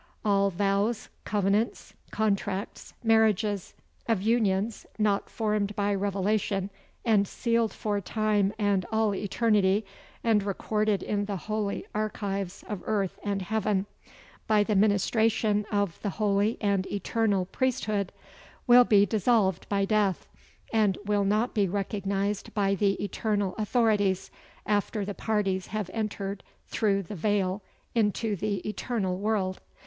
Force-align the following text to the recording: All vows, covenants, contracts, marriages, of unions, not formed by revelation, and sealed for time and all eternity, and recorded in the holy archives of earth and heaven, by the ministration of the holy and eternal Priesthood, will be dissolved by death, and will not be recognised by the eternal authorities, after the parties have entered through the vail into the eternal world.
All 0.25 0.49
vows, 0.49 1.09
covenants, 1.25 1.93
contracts, 2.09 2.95
marriages, 3.03 3.75
of 4.07 4.19
unions, 4.19 4.87
not 4.97 5.29
formed 5.29 5.75
by 5.75 5.93
revelation, 5.93 6.71
and 7.05 7.27
sealed 7.27 7.71
for 7.71 8.01
time 8.01 8.51
and 8.57 8.83
all 8.91 9.13
eternity, 9.13 9.85
and 10.23 10.41
recorded 10.41 11.03
in 11.03 11.25
the 11.25 11.35
holy 11.37 11.85
archives 11.93 12.63
of 12.67 12.81
earth 12.87 13.19
and 13.23 13.43
heaven, 13.43 13.85
by 14.47 14.63
the 14.63 14.75
ministration 14.75 15.67
of 15.71 16.01
the 16.01 16.09
holy 16.09 16.57
and 16.59 16.87
eternal 16.91 17.45
Priesthood, 17.45 18.11
will 18.65 18.83
be 18.85 19.05
dissolved 19.05 19.69
by 19.69 19.85
death, 19.85 20.27
and 20.73 20.97
will 21.05 21.23
not 21.25 21.53
be 21.53 21.67
recognised 21.67 22.55
by 22.55 22.73
the 22.73 22.93
eternal 23.03 23.53
authorities, 23.59 24.31
after 24.65 25.05
the 25.05 25.13
parties 25.13 25.67
have 25.67 25.91
entered 25.93 26.43
through 26.69 27.03
the 27.03 27.13
vail 27.13 27.61
into 27.93 28.35
the 28.35 28.67
eternal 28.67 29.15
world. 29.19 29.61